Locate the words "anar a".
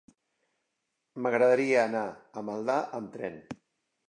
1.83-2.45